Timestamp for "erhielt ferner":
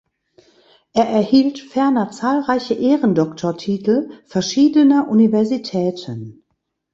1.07-2.09